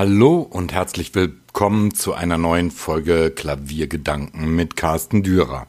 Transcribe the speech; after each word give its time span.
Hallo 0.00 0.38
und 0.38 0.72
herzlich 0.72 1.14
willkommen 1.14 1.92
zu 1.92 2.14
einer 2.14 2.38
neuen 2.38 2.70
Folge 2.70 3.30
Klaviergedanken 3.30 4.56
mit 4.56 4.74
Carsten 4.74 5.22
Dürer. 5.22 5.66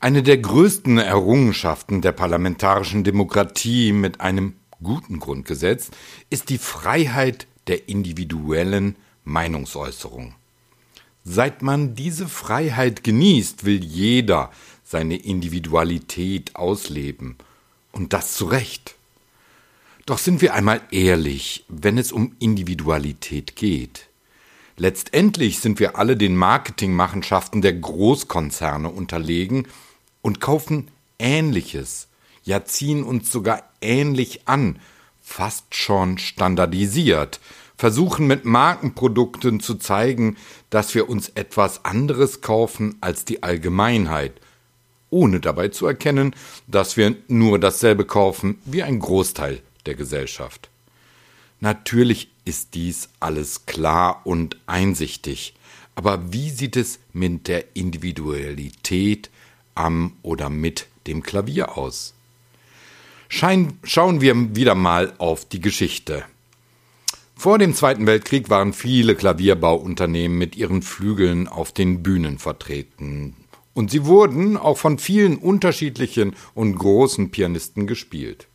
Eine 0.00 0.24
der 0.24 0.38
größten 0.38 0.98
Errungenschaften 0.98 2.00
der 2.00 2.10
parlamentarischen 2.10 3.04
Demokratie 3.04 3.92
mit 3.92 4.20
einem 4.20 4.54
guten 4.82 5.20
Grundgesetz 5.20 5.92
ist 6.30 6.48
die 6.48 6.58
Freiheit 6.58 7.46
der 7.68 7.88
individuellen 7.88 8.96
Meinungsäußerung. 9.22 10.34
Seit 11.22 11.62
man 11.62 11.94
diese 11.94 12.26
Freiheit 12.26 13.04
genießt, 13.04 13.64
will 13.64 13.84
jeder 13.84 14.50
seine 14.82 15.14
Individualität 15.14 16.56
ausleben. 16.56 17.36
Und 17.92 18.12
das 18.12 18.34
zu 18.34 18.46
Recht. 18.46 18.96
Doch 20.10 20.18
sind 20.18 20.42
wir 20.42 20.54
einmal 20.54 20.80
ehrlich, 20.90 21.64
wenn 21.68 21.96
es 21.96 22.10
um 22.10 22.34
Individualität 22.40 23.54
geht. 23.54 24.08
Letztendlich 24.76 25.60
sind 25.60 25.78
wir 25.78 25.96
alle 25.96 26.16
den 26.16 26.34
Marketingmachenschaften 26.34 27.62
der 27.62 27.74
Großkonzerne 27.74 28.88
unterlegen 28.88 29.68
und 30.20 30.40
kaufen 30.40 30.88
Ähnliches, 31.20 32.08
ja 32.42 32.64
ziehen 32.64 33.04
uns 33.04 33.30
sogar 33.30 33.62
ähnlich 33.80 34.48
an, 34.48 34.80
fast 35.22 35.76
schon 35.76 36.18
standardisiert, 36.18 37.38
versuchen 37.76 38.26
mit 38.26 38.44
Markenprodukten 38.44 39.60
zu 39.60 39.76
zeigen, 39.76 40.36
dass 40.70 40.92
wir 40.96 41.08
uns 41.08 41.28
etwas 41.28 41.84
anderes 41.84 42.40
kaufen 42.40 42.96
als 43.00 43.26
die 43.26 43.44
Allgemeinheit, 43.44 44.32
ohne 45.08 45.38
dabei 45.38 45.68
zu 45.68 45.86
erkennen, 45.86 46.34
dass 46.66 46.96
wir 46.96 47.14
nur 47.28 47.60
dasselbe 47.60 48.04
kaufen 48.04 48.60
wie 48.64 48.82
ein 48.82 48.98
Großteil 48.98 49.62
der 49.82 49.94
Gesellschaft. 49.94 50.70
Natürlich 51.60 52.30
ist 52.44 52.74
dies 52.74 53.10
alles 53.20 53.66
klar 53.66 54.22
und 54.24 54.56
einsichtig, 54.66 55.54
aber 55.94 56.32
wie 56.32 56.50
sieht 56.50 56.76
es 56.76 56.98
mit 57.12 57.48
der 57.48 57.76
Individualität 57.76 59.30
am 59.74 60.14
oder 60.22 60.48
mit 60.48 60.86
dem 61.06 61.22
Klavier 61.22 61.76
aus? 61.76 62.14
Schein, 63.28 63.78
schauen 63.84 64.20
wir 64.20 64.56
wieder 64.56 64.74
mal 64.74 65.12
auf 65.18 65.44
die 65.44 65.60
Geschichte. 65.60 66.24
Vor 67.36 67.58
dem 67.58 67.74
Zweiten 67.74 68.06
Weltkrieg 68.06 68.50
waren 68.50 68.72
viele 68.72 69.14
Klavierbauunternehmen 69.14 70.36
mit 70.36 70.56
ihren 70.56 70.82
Flügeln 70.82 71.48
auf 71.48 71.72
den 71.72 72.02
Bühnen 72.02 72.38
vertreten. 72.38 73.36
Und 73.72 73.90
sie 73.90 74.04
wurden 74.04 74.56
auch 74.56 74.76
von 74.76 74.98
vielen 74.98 75.36
unterschiedlichen 75.36 76.34
und 76.54 76.76
großen 76.76 77.30
Pianisten 77.30 77.86
gespielt. 77.86 78.48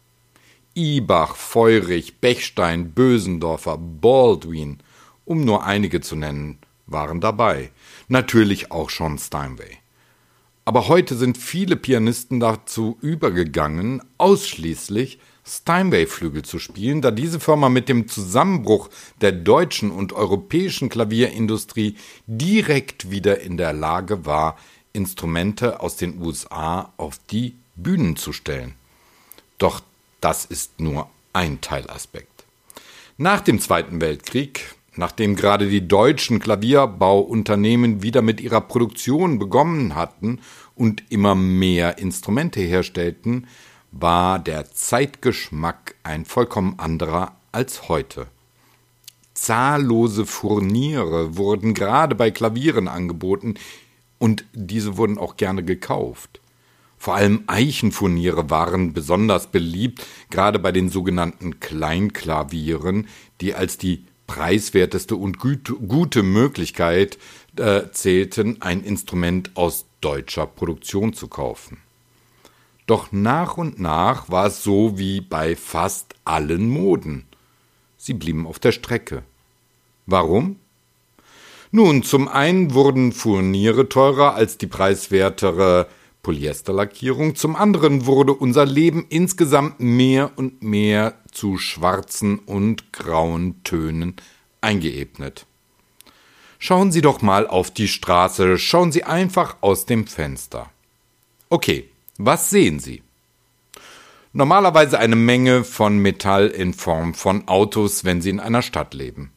Ibach, 0.76 1.36
Feurich, 1.36 2.20
Bechstein, 2.20 2.92
Bösendorfer, 2.92 3.78
Baldwin, 3.78 4.80
um 5.24 5.46
nur 5.46 5.64
einige 5.64 6.02
zu 6.02 6.16
nennen, 6.16 6.60
waren 6.86 7.22
dabei. 7.22 7.72
Natürlich 8.10 8.72
auch 8.72 8.92
John 8.92 9.18
Steinway. 9.18 9.78
Aber 10.66 10.88
heute 10.88 11.16
sind 11.16 11.38
viele 11.38 11.76
Pianisten 11.76 12.40
dazu 12.40 12.98
übergegangen, 13.02 14.02
ausschließlich 14.18 15.20
Steinway-Flügel 15.46 16.42
zu 16.42 16.60
spielen, 16.60 17.02
da 17.02 17.12
diese 17.12 17.40
Firma 17.40 17.70
mit 17.70 17.88
dem 17.88 18.08
Zusammenbruch 18.08 18.90
der 19.22 19.32
deutschen 19.32 19.92
und 19.92 20.12
europäischen 20.12 20.90
Klavierindustrie 20.90 21.96
direkt 22.26 23.12
wieder 23.12 23.42
in 23.42 23.58
der 23.58 23.72
Lage 23.72 24.26
war, 24.26 24.58
Instrumente 24.92 25.82
aus 25.82 25.98
den 25.98 26.22
USA 26.22 26.92
auf 26.98 27.20
die 27.30 27.56
Bühnen 27.76 28.16
zu 28.16 28.34
stellen. 28.34 28.74
Doch 29.58 29.82
das 30.26 30.44
ist 30.44 30.80
nur 30.80 31.08
ein 31.34 31.62
Teilaspekt. 31.62 32.46
Nach 33.16 33.42
dem 33.42 33.60
Zweiten 33.60 34.02
Weltkrieg, 34.02 34.74
nachdem 34.96 35.36
gerade 35.36 35.70
die 35.70 35.88
deutschen 35.88 36.40
Klavierbauunternehmen 36.40 38.02
wieder 38.02 38.24
mit 38.24 38.42
ihrer 38.42 38.62
Produktion 38.62 39.38
begonnen 39.38 39.94
hatten 39.94 40.40
und 40.74 41.04
immer 41.12 41.36
mehr 41.36 42.00
Instrumente 42.00 42.60
herstellten, 42.60 43.46
war 43.92 44.40
der 44.40 44.72
Zeitgeschmack 44.72 45.94
ein 46.02 46.26
vollkommen 46.26 46.80
anderer 46.80 47.36
als 47.52 47.88
heute. 47.88 48.26
Zahllose 49.36 50.26
Furniere 50.26 51.38
wurden 51.38 51.76
gerade 51.76 52.16
bei 52.16 52.32
Klavieren 52.32 52.88
angeboten 52.88 53.54
und 54.18 54.44
diese 54.54 54.98
wurden 54.98 55.20
auch 55.20 55.38
gerne 55.38 55.64
gekauft. 55.64 56.42
Vor 57.06 57.14
allem 57.14 57.44
Eichenfurniere 57.46 58.50
waren 58.50 58.92
besonders 58.92 59.52
beliebt, 59.52 60.04
gerade 60.32 60.58
bei 60.58 60.72
den 60.72 60.90
sogenannten 60.90 61.60
Kleinklavieren, 61.60 63.08
die 63.42 63.54
als 63.54 63.78
die 63.78 64.06
preiswerteste 64.26 65.16
und 65.16 65.38
gute 65.38 66.24
Möglichkeit 66.24 67.20
äh, 67.58 67.84
zählten, 67.92 68.60
ein 68.64 68.84
Instrument 68.84 69.52
aus 69.54 69.86
deutscher 70.02 70.48
Produktion 70.48 71.14
zu 71.14 71.28
kaufen. 71.28 71.78
Doch 72.88 73.12
nach 73.12 73.56
und 73.56 73.80
nach 73.80 74.32
war 74.32 74.48
es 74.48 74.64
so 74.64 74.98
wie 74.98 75.22
bei 75.22 75.56
fast 75.56 76.16
allen 76.26 76.68
Moden. 76.70 77.28
Sie 77.98 78.16
blieben 78.16 78.48
auf 78.48 78.58
der 78.58 78.72
Strecke. 78.72 79.22
Warum? 80.08 80.56
Nun, 81.70 82.02
zum 82.02 82.28
einen 82.28 82.74
wurden 82.74 83.12
Furniere 83.12 83.90
teurer 83.90 84.34
als 84.34 84.58
die 84.58 84.66
preiswertere 84.66 85.88
Polyesterlackierung, 86.26 87.36
zum 87.36 87.56
anderen 87.56 88.08
wurde 88.08 88.34
unser 88.34 88.66
Leben 88.66 89.06
insgesamt 89.10 89.80
mehr 89.80 90.32
und 90.36 90.64
mehr 90.64 91.14
zu 91.32 91.60
schwarzen 91.60 92.40
und 92.40 92.92
grauen 92.92 93.62
Tönen 93.64 94.16
eingeebnet. 94.60 95.46
Schauen 96.58 96.92
Sie 96.92 97.02
doch 97.02 97.22
mal 97.22 97.46
auf 97.46 97.70
die 97.70 97.88
Straße, 97.88 98.58
schauen 98.58 98.92
Sie 98.92 99.04
einfach 99.04 99.58
aus 99.62 99.86
dem 99.86 100.08
Fenster. 100.08 100.72
Okay, 101.50 101.90
was 102.18 102.50
sehen 102.50 102.80
Sie? 102.80 103.04
Normalerweise 104.34 104.98
eine 104.98 105.16
Menge 105.16 105.64
von 105.64 106.00
Metall 106.00 106.48
in 106.48 106.74
Form 106.74 107.14
von 107.14 107.48
Autos, 107.48 108.04
wenn 108.04 108.24
Sie 108.24 108.32
in 108.32 108.40
einer 108.40 108.64
Stadt 108.64 108.96
leben. 108.96 109.32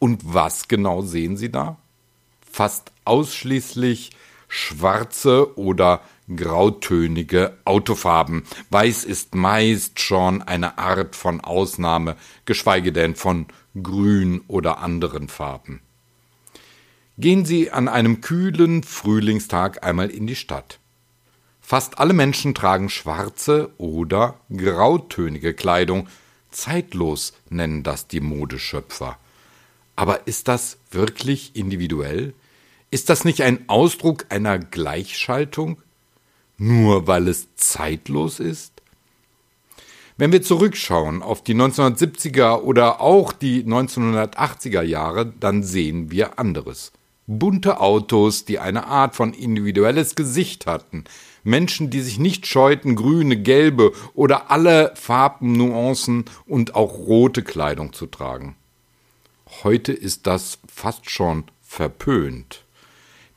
Und 0.00 0.22
was 0.24 0.66
genau 0.66 1.00
sehen 1.00 1.36
Sie 1.36 1.52
da? 1.52 1.76
Fast 2.50 2.90
ausschließlich 3.04 4.10
schwarze 4.48 5.56
oder 5.58 6.00
grautönige 6.34 7.56
Autofarben. 7.64 8.42
Weiß 8.70 9.04
ist 9.04 9.34
meist 9.34 10.00
schon 10.00 10.42
eine 10.42 10.78
Art 10.78 11.14
von 11.14 11.40
Ausnahme, 11.40 12.16
geschweige 12.44 12.92
denn 12.92 13.14
von 13.14 13.46
Grün 13.80 14.42
oder 14.48 14.78
anderen 14.78 15.28
Farben. 15.28 15.80
Gehen 17.18 17.44
Sie 17.44 17.70
an 17.70 17.88
einem 17.88 18.20
kühlen 18.20 18.82
Frühlingstag 18.82 19.84
einmal 19.84 20.10
in 20.10 20.26
die 20.26 20.36
Stadt. 20.36 20.78
Fast 21.60 21.98
alle 21.98 22.14
Menschen 22.14 22.54
tragen 22.54 22.88
schwarze 22.88 23.70
oder 23.76 24.40
grautönige 24.54 25.52
Kleidung. 25.52 26.08
Zeitlos 26.50 27.34
nennen 27.50 27.82
das 27.82 28.06
die 28.06 28.20
Modeschöpfer. 28.20 29.18
Aber 29.96 30.26
ist 30.26 30.48
das 30.48 30.78
wirklich 30.90 31.56
individuell? 31.56 32.34
Ist 32.90 33.10
das 33.10 33.24
nicht 33.24 33.42
ein 33.42 33.68
Ausdruck 33.68 34.26
einer 34.30 34.58
Gleichschaltung? 34.58 35.82
Nur 36.56 37.06
weil 37.06 37.28
es 37.28 37.54
zeitlos 37.54 38.40
ist? 38.40 38.72
Wenn 40.16 40.32
wir 40.32 40.42
zurückschauen 40.42 41.22
auf 41.22 41.44
die 41.44 41.54
1970er 41.54 42.62
oder 42.62 43.00
auch 43.00 43.32
die 43.32 43.62
1980er 43.62 44.82
Jahre, 44.82 45.26
dann 45.26 45.62
sehen 45.62 46.10
wir 46.10 46.38
anderes. 46.38 46.92
Bunte 47.28 47.78
Autos, 47.80 48.46
die 48.46 48.58
eine 48.58 48.86
Art 48.86 49.14
von 49.14 49.34
individuelles 49.34 50.14
Gesicht 50.14 50.66
hatten, 50.66 51.04
Menschen, 51.44 51.90
die 51.90 52.00
sich 52.00 52.18
nicht 52.18 52.46
scheuten, 52.46 52.96
grüne, 52.96 53.36
gelbe 53.36 53.92
oder 54.14 54.50
alle 54.50 54.92
Farben, 54.96 55.52
Nuancen 55.52 56.24
und 56.46 56.74
auch 56.74 56.98
rote 56.98 57.42
Kleidung 57.42 57.92
zu 57.92 58.06
tragen. 58.06 58.56
Heute 59.62 59.92
ist 59.92 60.26
das 60.26 60.58
fast 60.66 61.10
schon 61.10 61.44
verpönt. 61.62 62.64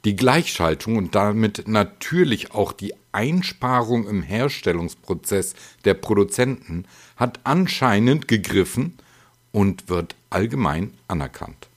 Die 0.04 0.16
Gleichschaltung 0.16 0.98
und 0.98 1.14
damit 1.14 1.68
natürlich 1.68 2.54
auch 2.54 2.72
die 2.72 2.94
Einsparung 3.12 4.08
im 4.08 4.24
Herstellungsprozess 4.24 5.54
der 5.86 5.94
Produzenten 5.94 6.86
hat 7.18 7.40
anscheinend 7.44 8.28
gegriffen 8.28 8.98
und 9.52 9.90
wird 9.90 10.16
allgemein 10.30 10.94
anerkannt. 11.08 11.68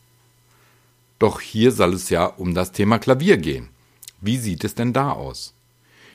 Doch 1.19 1.41
hier 1.41 1.71
soll 1.71 1.95
es 1.95 2.09
ja 2.09 2.25
um 2.25 2.55
das 2.55 2.73
Thema 2.73 2.99
Klavier 2.99 3.37
gehen. 3.37 3.69
Wie 4.21 4.39
sieht 4.39 4.65
es 4.65 4.75
denn 4.75 4.93
da 4.95 5.11
aus? 5.11 5.53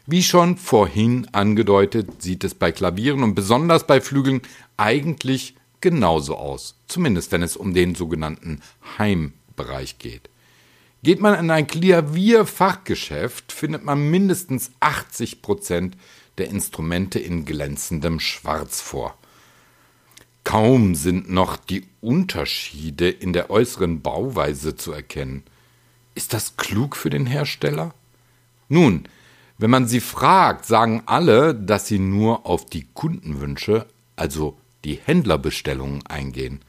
Wie 0.07 0.23
schon 0.23 0.57
vorhin 0.57 1.27
angedeutet, 1.33 2.23
sieht 2.23 2.43
es 2.43 2.55
bei 2.55 2.71
Klavieren 2.71 3.21
und 3.21 3.35
besonders 3.35 3.85
bei 3.85 4.01
Flügeln 4.01 4.41
eigentlich 4.77 5.55
genauso 5.81 6.35
aus, 6.35 6.75
zumindest 6.87 7.31
wenn 7.31 7.43
es 7.43 7.55
um 7.55 7.75
den 7.75 7.93
sogenannten 7.93 8.61
Heimbereich 8.97 9.99
geht. 9.99 10.29
Geht 11.01 11.21
man 11.21 11.39
in 11.39 11.49
ein 11.49 11.65
Klavierfachgeschäft, 11.65 13.53
findet 13.53 13.85
man 13.85 14.09
mindestens 14.09 14.71
80 14.81 15.41
Prozent 15.41 15.95
der 16.37 16.49
Instrumente 16.49 17.19
in 17.19 17.45
glänzendem 17.45 18.19
Schwarz 18.19 18.81
vor. 18.81 19.17
Kaum 20.43 20.95
sind 20.95 21.29
noch 21.29 21.57
die 21.57 21.85
Unterschiede 22.01 23.09
in 23.09 23.33
der 23.33 23.49
äußeren 23.49 24.01
Bauweise 24.01 24.75
zu 24.75 24.91
erkennen. 24.91 25.43
Ist 26.15 26.33
das 26.33 26.57
klug 26.57 26.95
für 26.95 27.09
den 27.09 27.25
Hersteller? 27.25 27.93
Nun, 28.67 29.03
wenn 29.57 29.69
man 29.69 29.87
sie 29.87 29.99
fragt, 29.99 30.65
sagen 30.65 31.03
alle, 31.05 31.53
dass 31.53 31.87
sie 31.87 31.99
nur 31.99 32.45
auf 32.45 32.65
die 32.65 32.87
Kundenwünsche, 32.93 33.85
also 34.15 34.57
die 34.85 34.95
Händlerbestellungen 34.95 36.05
eingehen. 36.07 36.61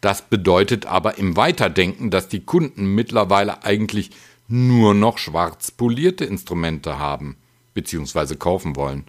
Das 0.00 0.22
bedeutet 0.22 0.86
aber 0.86 1.18
im 1.18 1.36
Weiterdenken, 1.36 2.10
dass 2.10 2.28
die 2.28 2.44
Kunden 2.44 2.94
mittlerweile 2.94 3.64
eigentlich 3.64 4.10
nur 4.48 4.94
noch 4.94 5.18
schwarz 5.18 5.70
polierte 5.70 6.24
Instrumente 6.24 6.98
haben 6.98 7.36
bzw. 7.74 8.36
kaufen 8.36 8.76
wollen. 8.76 9.04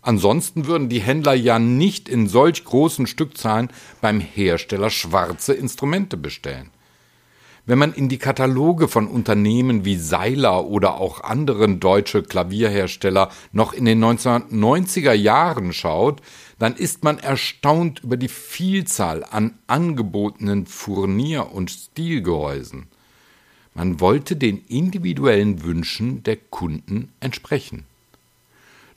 Ansonsten 0.00 0.66
würden 0.66 0.88
die 0.88 1.00
Händler 1.00 1.34
ja 1.34 1.58
nicht 1.58 2.08
in 2.08 2.26
solch 2.26 2.64
großen 2.64 3.06
Stückzahlen 3.06 3.70
beim 4.00 4.18
Hersteller 4.18 4.90
schwarze 4.90 5.52
Instrumente 5.52 6.16
bestellen. 6.16 6.70
Wenn 7.64 7.78
man 7.78 7.92
in 7.92 8.08
die 8.08 8.18
Kataloge 8.18 8.88
von 8.88 9.06
Unternehmen 9.06 9.84
wie 9.84 9.96
Seiler 9.96 10.64
oder 10.66 10.96
auch 10.96 11.22
anderen 11.22 11.78
deutsche 11.78 12.24
Klavierhersteller 12.24 13.30
noch 13.52 13.72
in 13.72 13.84
den 13.84 14.02
1990er 14.02 15.12
Jahren 15.12 15.72
schaut, 15.72 16.22
dann 16.58 16.74
ist 16.74 17.04
man 17.04 17.18
erstaunt 17.18 18.02
über 18.02 18.16
die 18.16 18.28
Vielzahl 18.28 19.24
an 19.24 19.54
angebotenen 19.68 20.66
Furnier- 20.66 21.52
und 21.52 21.70
Stilgehäusen. 21.70 22.88
Man 23.74 24.00
wollte 24.00 24.34
den 24.34 24.58
individuellen 24.66 25.62
Wünschen 25.62 26.24
der 26.24 26.36
Kunden 26.36 27.12
entsprechen. 27.20 27.84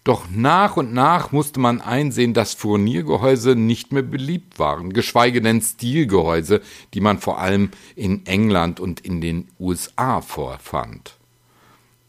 Doch 0.05 0.25
nach 0.29 0.77
und 0.77 0.93
nach 0.93 1.31
musste 1.31 1.59
man 1.59 1.81
einsehen, 1.81 2.35
dass 2.35 2.53
Furniergehäuse 2.53 3.55
nicht 3.55 3.91
mehr 3.91 4.03
beliebt 4.03 4.59
waren, 4.59 4.93
geschweige 4.93 5.41
denn 5.41 5.61
Stilgehäuse, 5.61 6.61
die 6.93 7.01
man 7.01 7.17
vor 7.17 7.39
allem 7.39 7.71
in 7.95 8.23
England 8.27 8.79
und 8.79 8.99
in 8.99 9.19
den 9.19 9.47
USA 9.59 10.21
vorfand. 10.21 11.17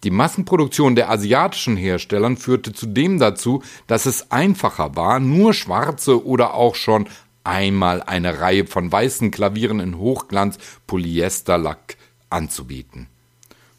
Die 0.05 0.11
Massenproduktion 0.11 0.95
der 0.95 1.11
asiatischen 1.11 1.79
Herstellern 1.79 2.37
führte 2.37 2.75
zudem 2.75 3.19
dazu, 3.19 3.63
dass 3.87 4.05
es 4.05 4.31
einfacher 4.31 4.95
war, 4.95 5.19
nur 5.19 5.55
schwarze 5.55 6.23
oder 6.23 6.53
auch 6.53 6.75
schon 6.75 7.09
einmal 7.45 8.03
eine 8.03 8.41
Reihe 8.41 8.67
von 8.67 8.93
weißen 8.93 9.31
Klavieren 9.31 9.81
in 9.81 9.97
Hochglanz 9.97 10.59
Polyesterlack 10.87 11.97
anzubieten. 12.29 13.07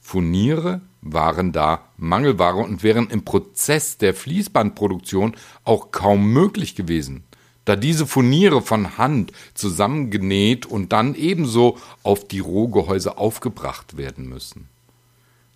Furniere 0.01 0.81
waren 1.01 1.51
da 1.51 1.89
Mangelware 1.97 2.57
und 2.57 2.83
wären 2.83 3.09
im 3.09 3.23
Prozess 3.23 3.97
der 3.97 4.13
Fließbandproduktion 4.13 5.35
auch 5.63 5.91
kaum 5.91 6.31
möglich 6.31 6.75
gewesen, 6.75 7.23
da 7.65 7.75
diese 7.75 8.07
Furniere 8.07 8.61
von 8.61 8.97
Hand 8.97 9.31
zusammengenäht 9.53 10.65
und 10.65 10.93
dann 10.93 11.15
ebenso 11.15 11.77
auf 12.03 12.27
die 12.27 12.39
Rohgehäuse 12.39 13.17
aufgebracht 13.17 13.97
werden 13.97 14.27
müssen. 14.29 14.69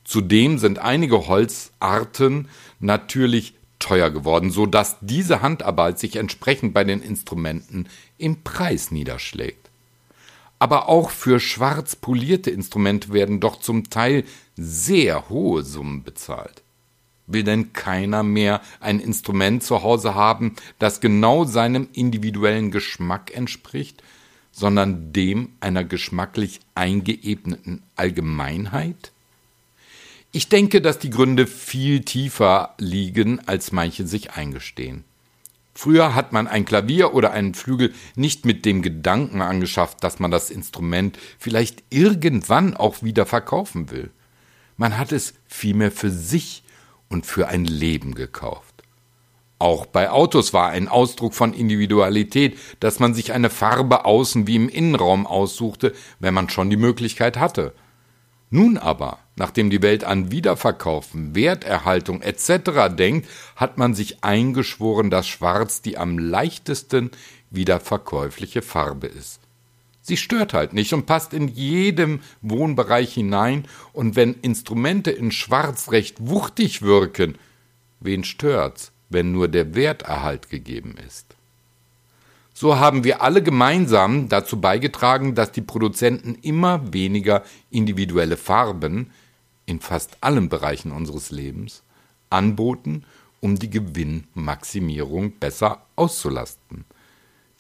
Zudem 0.04 0.58
sind 0.58 0.80
einige 0.80 1.28
Holzarten 1.28 2.50
natürlich 2.80 3.54
teuer 3.80 4.10
geworden, 4.10 4.52
so 4.52 4.66
dass 4.66 4.98
diese 5.02 5.42
Handarbeit 5.42 6.00
sich 6.00 6.16
entsprechend 6.16 6.74
bei 6.74 6.84
den 6.84 7.02
Instrumenten 7.02 7.88
im 8.18 8.44
Preis 8.44 8.92
niederschlägt. 8.92 9.70
Aber 10.60 10.90
auch 10.90 11.10
für 11.10 11.40
schwarz 11.40 11.96
polierte 11.96 12.52
Instrumente 12.52 13.14
werden 13.14 13.40
doch 13.40 13.60
zum 13.60 13.90
Teil 13.90 14.24
sehr 14.62 15.30
hohe 15.30 15.64
Summen 15.64 16.04
bezahlt. 16.04 16.64
Will 17.28 17.44
denn 17.44 17.74
keiner 17.74 18.24
mehr 18.24 18.62
ein 18.80 19.00
Instrument 19.00 19.64
zu 19.64 19.84
Hause 19.84 20.16
haben, 20.16 20.56
das 20.80 21.00
genau 21.00 21.46
seinem 21.46 21.88
individuellen 21.94 22.72
Geschmack 22.72 23.36
entspricht, 23.36 24.04
sondern 24.52 25.14
dem 25.14 25.50
einer 25.62 25.84
geschmacklich 25.84 26.60
eingeebneten 26.76 27.84
Allgemeinheit? 27.96 29.12
Ich 30.34 30.50
denke, 30.50 30.82
dass 30.82 31.00
die 31.00 31.10
Gründe 31.10 31.48
viel 31.48 32.02
tiefer 32.02 32.76
liegen, 32.78 33.46
als 33.48 33.72
manche 33.72 34.08
sich 34.08 34.32
eingestehen. 34.32 35.04
Früher 35.74 36.16
hat 36.16 36.34
man 36.34 36.48
ein 36.48 36.66
Klavier 36.66 37.14
oder 37.14 37.32
einen 37.32 37.54
Flügel 37.54 37.94
nicht 38.16 38.46
mit 38.46 38.66
dem 38.66 38.82
Gedanken 38.82 39.42
angeschafft, 39.42 40.04
dass 40.04 40.20
man 40.20 40.32
das 40.32 40.50
Instrument 40.50 41.18
vielleicht 41.40 41.84
irgendwann 41.90 42.76
auch 42.76 43.04
wieder 43.04 43.26
verkaufen 43.26 43.90
will. 43.90 44.12
Man 44.82 44.98
hat 44.98 45.12
es 45.12 45.36
vielmehr 45.46 45.92
für 45.92 46.10
sich 46.10 46.64
und 47.08 47.28
für 47.28 47.48
ein 47.48 47.66
Leben 47.66 48.16
gekauft. 48.16 48.82
Auch 49.60 49.86
bei 49.86 50.10
Autos 50.10 50.54
war 50.54 50.70
ein 50.70 50.88
Ausdruck 50.88 51.36
von 51.36 51.54
Individualität, 51.54 52.58
dass 52.80 52.98
man 52.98 53.14
sich 53.14 53.32
eine 53.32 53.52
Farbe 53.52 54.06
außen 54.06 54.48
wie 54.48 54.56
im 54.56 54.70
Innenraum 54.70 55.28
aussuchte, 55.28 55.94
wenn 56.20 56.34
man 56.34 56.50
schon 56.50 56.72
die 56.72 56.78
Möglichkeit 56.78 57.38
hatte. 57.38 57.76
Nun 58.50 58.80
aber, 58.80 59.20
nachdem 59.36 59.70
die 59.70 59.84
Welt 59.84 60.04
an 60.04 60.32
Wiederverkaufen, 60.32 61.36
Werterhaltung 61.36 62.24
etc. 62.24 62.90
denkt, 62.90 63.30
hat 63.56 63.78
man 63.78 63.94
sich 63.94 64.24
eingeschworen, 64.24 65.12
dass 65.12 65.28
Schwarz 65.28 65.84
die 65.84 66.00
am 66.00 66.18
leichtesten 66.18 67.12
wiederverkäufliche 67.52 68.64
Farbe 68.64 69.06
ist. 69.06 69.42
Sie 70.12 70.18
stört 70.18 70.54
halt 70.54 70.74
nicht 70.74 70.94
und 70.94 71.06
passt 71.06 71.34
in 71.34 71.48
jedem 71.48 72.20
Wohnbereich 72.42 73.14
hinein, 73.14 73.66
und 73.94 74.18
wenn 74.18 74.34
Instrumente 74.42 75.10
in 75.10 75.32
Schwarz 75.32 75.90
recht 75.94 76.18
wuchtig 76.20 76.82
wirken, 76.82 77.38
wen 78.02 78.26
stört's, 78.26 78.92
wenn 79.10 79.32
nur 79.32 79.48
der 79.48 79.74
Werterhalt 79.74 80.50
gegeben 80.50 80.96
ist? 81.08 81.38
So 82.54 82.78
haben 82.78 83.06
wir 83.06 83.22
alle 83.22 83.42
gemeinsam 83.42 84.28
dazu 84.28 84.60
beigetragen, 84.60 85.34
dass 85.34 85.54
die 85.54 85.62
Produzenten 85.62 86.36
immer 86.42 86.92
weniger 86.92 87.46
individuelle 87.70 88.36
Farben 88.36 89.12
in 89.66 89.80
fast 89.80 90.18
allen 90.20 90.50
Bereichen 90.50 90.92
unseres 90.92 91.32
Lebens 91.32 91.84
anboten, 92.30 93.06
um 93.40 93.58
die 93.58 93.70
Gewinnmaximierung 93.70 95.32
besser 95.40 95.86
auszulasten. 95.96 96.84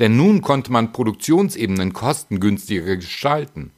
Denn 0.01 0.17
nun 0.17 0.41
konnte 0.41 0.71
man 0.71 0.93
Produktionsebenen 0.93 1.93
kostengünstiger 1.93 2.97
gestalten 2.97 3.71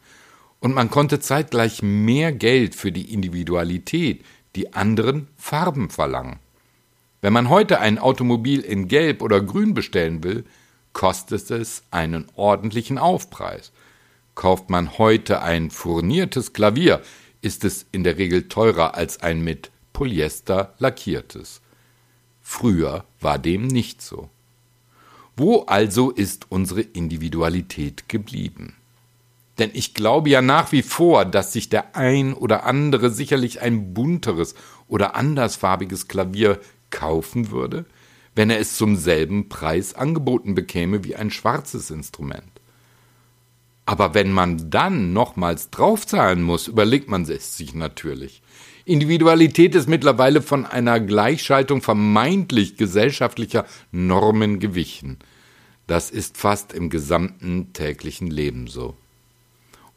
und 0.61 0.73
man 0.73 0.89
konnte 0.89 1.19
zeitgleich 1.19 1.83
mehr 1.83 2.31
Geld 2.31 2.75
für 2.75 2.93
die 2.93 3.13
Individualität, 3.13 4.23
die 4.55 4.73
anderen 4.73 5.27
Farben 5.35 5.89
verlangen. 5.89 6.39
Wenn 7.19 7.33
man 7.33 7.49
heute 7.49 7.81
ein 7.81 7.99
Automobil 7.99 8.61
in 8.61 8.87
Gelb 8.87 9.21
oder 9.21 9.41
Grün 9.41 9.73
bestellen 9.73 10.23
will, 10.23 10.45
kostet 10.93 11.51
es 11.51 11.83
einen 11.91 12.27
ordentlichen 12.35 12.97
Aufpreis. 12.97 13.73
Kauft 14.33 14.69
man 14.69 14.97
heute 14.97 15.41
ein 15.41 15.71
furniertes 15.71 16.53
Klavier, 16.53 17.01
ist 17.41 17.65
es 17.65 17.85
in 17.91 18.05
der 18.05 18.17
Regel 18.17 18.47
teurer 18.47 18.95
als 18.95 19.21
ein 19.21 19.43
mit 19.43 19.71
Polyester 19.91 20.73
lackiertes. 20.79 21.59
Früher 22.41 23.03
war 23.19 23.39
dem 23.39 23.67
nicht 23.67 24.01
so. 24.01 24.29
Wo 25.35 25.63
also 25.63 26.11
ist 26.11 26.45
unsere 26.49 26.81
Individualität 26.81 28.07
geblieben? 28.07 28.75
Denn 29.57 29.71
ich 29.73 29.93
glaube 29.93 30.29
ja 30.29 30.41
nach 30.41 30.71
wie 30.71 30.83
vor, 30.83 31.25
dass 31.25 31.53
sich 31.53 31.69
der 31.69 31.95
ein 31.95 32.33
oder 32.33 32.65
andere 32.65 33.09
sicherlich 33.09 33.61
ein 33.61 33.93
bunteres 33.93 34.55
oder 34.87 35.15
andersfarbiges 35.15 36.07
Klavier 36.07 36.59
kaufen 36.89 37.51
würde, 37.51 37.85
wenn 38.35 38.49
er 38.49 38.59
es 38.59 38.77
zum 38.77 38.95
selben 38.95 39.49
Preis 39.49 39.93
angeboten 39.95 40.55
bekäme 40.55 41.03
wie 41.03 41.15
ein 41.15 41.31
schwarzes 41.31 41.91
Instrument. 41.91 42.52
Aber 43.85 44.13
wenn 44.13 44.31
man 44.31 44.69
dann 44.69 45.13
nochmals 45.13 45.69
draufzahlen 45.69 46.41
muss, 46.41 46.67
überlegt 46.67 47.09
man 47.09 47.23
es 47.23 47.57
sich 47.57 47.73
natürlich. 47.73 48.41
Individualität 48.85 49.75
ist 49.75 49.87
mittlerweile 49.87 50.41
von 50.41 50.65
einer 50.65 50.99
Gleichschaltung 50.99 51.81
vermeintlich 51.81 52.77
gesellschaftlicher 52.77 53.65
Normen 53.91 54.59
gewichen. 54.59 55.19
Das 55.87 56.09
ist 56.11 56.37
fast 56.37 56.73
im 56.73 56.89
gesamten 56.89 57.73
täglichen 57.73 58.27
Leben 58.27 58.67
so. 58.67 58.95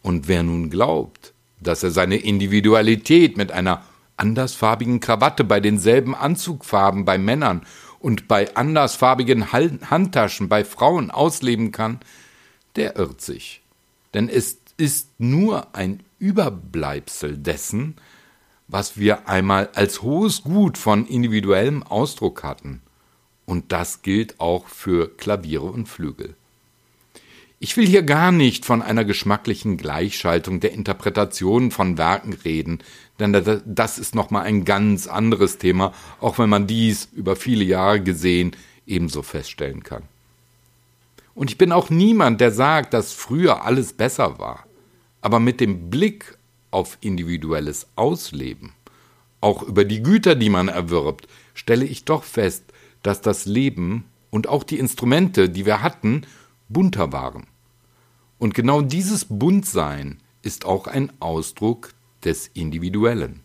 Und 0.03 0.29
wer 0.29 0.43
nun 0.43 0.71
glaubt, 0.71 1.33
dass 1.61 1.83
er 1.83 1.91
seine 1.91 2.17
Individualität 2.17 3.37
mit 3.37 3.51
einer 3.51 3.83
andersfarbigen 4.17 5.01
Krawatte 5.01 5.45
bei 5.45 5.61
denselben 5.61 6.15
Anzugfarben 6.15 7.05
bei 7.05 7.19
Männern 7.19 7.67
und 7.99 8.29
bei 8.29 8.55
andersfarbigen 8.55 9.53
Handtaschen 9.53 10.49
bei 10.49 10.65
Frauen 10.65 11.11
ausleben 11.11 11.73
kann, 11.73 11.99
der 12.77 12.97
irrt 12.97 13.21
sich. 13.21 13.63
Denn 14.17 14.31
es 14.31 14.63
ist 14.79 15.11
nur 15.21 15.75
ein 15.75 16.03
Überbleibsel 16.19 17.37
dessen, 17.37 17.97
was 18.67 18.99
wir 18.99 19.29
einmal 19.29 19.69
als 19.75 20.01
hohes 20.01 20.43
Gut 20.43 20.79
von 20.79 21.07
individuellem 21.07 21.83
Ausdruck 21.83 22.43
hatten. 22.43 22.81
Und 23.45 23.73
das 23.73 24.01
gilt 24.01 24.41
auch 24.41 24.69
für 24.69 25.15
Klaviere 25.19 25.67
und 25.67 25.87
Flügel. 25.87 26.35
Ich 27.59 27.77
will 27.77 27.87
hier 27.87 28.03
gar 28.03 28.33
nicht 28.33 28.65
von 28.65 28.81
einer 28.81 29.05
geschmacklichen 29.05 29.77
Gleichschaltung 29.77 30.61
der 30.61 30.73
Interpretation 30.73 31.71
von 31.71 31.99
Werken 31.99 32.33
reden, 32.33 32.79
denn 33.21 33.35
das 33.67 33.99
ist 33.99 34.15
nochmal 34.15 34.45
ein 34.45 34.65
ganz 34.65 35.07
anderes 35.09 35.59
Thema, 35.59 35.93
auch 36.23 36.39
wenn 36.39 36.49
man 36.49 36.67
dies 36.67 37.11
über 37.13 37.37
viele 37.37 37.65
Jahre 37.65 38.01
gesehen 38.01 38.57
ebenso 38.87 39.23
feststellen 39.23 39.83
kann. 39.83 40.05
Und 41.37 41.51
ich 41.51 41.59
bin 41.59 41.71
auch 41.71 41.91
niemand, 41.91 42.41
der 42.41 42.51
sagt, 42.51 42.95
dass 42.95 43.13
früher 43.13 43.63
alles 43.63 43.93
besser 43.93 44.39
war. 44.39 44.65
Aber 45.21 45.39
mit 45.39 45.61
dem 45.61 45.91
Blick 45.91 46.39
auf 46.71 46.97
individuelles 47.03 47.89
Ausleben, 47.95 48.73
auch 49.43 49.63
über 49.63 49.85
die 49.85 50.03
Güter, 50.03 50.35
die 50.35 50.49
man 50.49 50.69
erwirbt, 50.69 51.29
stelle 51.53 51.85
ich 51.85 52.07
doch 52.07 52.25
fest, 52.25 52.65
dass 53.03 53.21
das 53.21 53.45
Leben 53.45 54.07
und 54.31 54.49
auch 54.49 54.65
die 54.65 54.79
Instrumente, 54.79 55.51
die 55.51 55.67
wir 55.67 55.83
hatten, 55.83 56.23
bunter 56.71 57.13
waren. 57.13 57.47
Und 58.39 58.55
genau 58.55 58.81
dieses 58.81 59.27
Buntsein 59.27 60.23
ist 60.41 60.65
auch 60.65 60.87
ein 60.87 61.13
Ausdruck 61.21 61.91
des 62.25 62.49
Individuellen. 62.49 63.41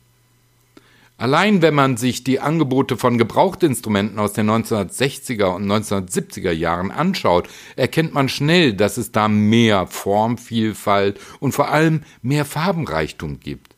Allein 1.22 1.62
wenn 1.62 1.76
man 1.76 1.98
sich 1.98 2.24
die 2.24 2.40
Angebote 2.40 2.98
von 2.98 3.20
Gebrauchtinstrumenten 3.20 4.18
aus 4.18 4.34
den 4.34 4.50
1960er 4.50 5.56
und 5.56 5.72
1970er 5.72 6.50
Jahren 6.50 6.90
anschaut, 6.90 7.48
erkennt 7.76 8.16
man 8.16 8.28
schnell, 8.28 8.74
dass 8.74 8.98
es 8.98 9.12
da 9.12 9.28
mehr 9.28 9.86
Formvielfalt 9.86 11.20
und 11.40 11.52
vor 11.52 11.70
allem 11.70 12.02
mehr 12.24 12.44
Farbenreichtum 12.44 13.40
gibt. 13.40 13.76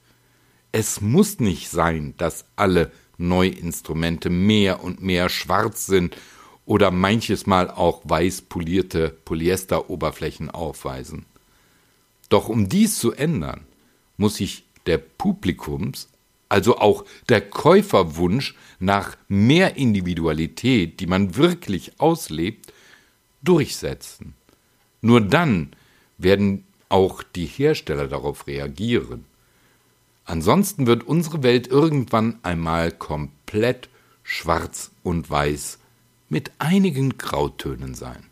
Es 0.72 1.02
muss 1.02 1.42
nicht 1.42 1.70
sein, 1.70 2.14
dass 2.18 2.46
alle 2.56 2.94
Neuinstrumente 3.18 4.30
mehr 4.30 4.82
und 4.82 5.04
mehr 5.04 5.28
schwarz 5.28 5.86
sind 5.86 6.16
oder 6.66 6.92
manches 6.92 7.46
Mal 7.46 7.70
auch 7.70 8.04
weiß 8.06 8.44
polierte 8.44 9.10
Polyesteroberflächen 9.26 10.50
aufweisen. 10.50 11.26
Doch 12.30 12.48
um 12.48 12.70
dies 12.70 12.98
zu 13.00 13.12
ändern, 13.12 13.66
muss 14.16 14.38
sich 14.38 14.64
der 14.86 14.98
Publikums 14.98 16.08
also 16.54 16.78
auch 16.78 17.04
der 17.30 17.42
Käuferwunsch 17.42 18.54
nach 18.78 19.18
mehr 19.28 19.76
Individualität, 19.76 21.00
die 21.00 21.08
man 21.08 21.36
wirklich 21.36 22.00
auslebt, 22.00 22.72
durchsetzen. 23.42 24.36
Nur 25.02 25.20
dann 25.20 25.76
werden 26.20 26.64
auch 26.90 27.24
die 27.24 27.48
Hersteller 27.48 28.08
darauf 28.08 28.46
reagieren. 28.46 29.26
Ansonsten 30.26 30.86
wird 30.86 31.04
unsere 31.04 31.42
Welt 31.42 31.66
irgendwann 31.70 32.38
einmal 32.44 32.92
komplett 32.92 33.90
schwarz 34.22 34.92
und 35.02 35.32
weiß 35.32 35.80
mit 36.30 36.52
einigen 36.60 37.18
Grautönen 37.18 37.96
sein. 37.96 38.26